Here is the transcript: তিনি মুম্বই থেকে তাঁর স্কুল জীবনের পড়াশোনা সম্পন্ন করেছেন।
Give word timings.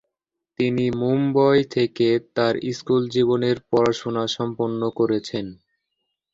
তিনি 0.59 0.85
মুম্বই 0.99 1.61
থেকে 1.75 2.07
তাঁর 2.35 2.55
স্কুল 2.71 3.03
জীবনের 3.09 3.57
পড়াশোনা 3.69 4.23
সম্পন্ন 4.35 4.81
করেছেন। 4.99 5.45